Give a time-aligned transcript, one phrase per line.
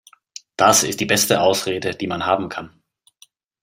[0.55, 2.81] Das ist die beste Ausrede, die man haben kann.